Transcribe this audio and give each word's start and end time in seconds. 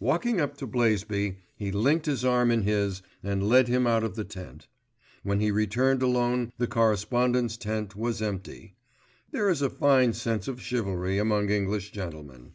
Walking 0.00 0.40
up 0.40 0.56
to 0.56 0.66
Blaisby 0.66 1.40
he 1.56 1.70
linked 1.70 2.06
his 2.06 2.24
arm 2.24 2.50
in 2.50 2.62
his, 2.62 3.02
and 3.22 3.46
led 3.46 3.68
him 3.68 3.86
out 3.86 4.02
of 4.02 4.16
the 4.16 4.24
tent. 4.24 4.66
When 5.22 5.40
he 5.40 5.50
returned 5.50 6.02
alone 6.02 6.54
the 6.56 6.66
Correspondent's 6.66 7.58
tent 7.58 7.94
was 7.94 8.22
empty. 8.22 8.76
There 9.30 9.50
is 9.50 9.60
a 9.60 9.68
fine 9.68 10.14
sense 10.14 10.48
of 10.48 10.62
chivalry 10.62 11.18
among 11.18 11.50
English 11.50 11.90
gentlemen. 11.92 12.54